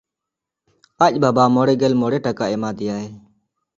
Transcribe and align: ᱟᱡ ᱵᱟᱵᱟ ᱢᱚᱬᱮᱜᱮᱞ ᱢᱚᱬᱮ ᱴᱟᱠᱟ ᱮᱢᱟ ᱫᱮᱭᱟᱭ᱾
ᱟᱡ 1.05 1.13
ᱵᱟᱵᱟ 1.23 1.43
ᱢᱚᱬᱮᱜᱮᱞ 1.55 1.93
ᱢᱚᱬᱮ 2.01 2.19
ᱴᱟᱠᱟ 2.25 2.45
ᱮᱢᱟ 2.55 2.69
ᱫᱮᱭᱟᱭ᱾ 2.77 3.07